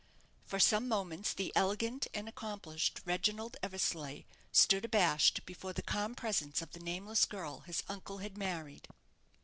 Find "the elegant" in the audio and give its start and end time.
1.31-2.07